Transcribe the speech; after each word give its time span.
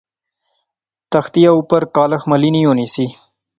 تختیا 1.11 1.51
اُپر 1.59 1.83
کالخ 1.95 2.21
ملی 2.29 2.49
نی 2.55 2.61
ہونی 2.67 2.87
سی 2.93 3.05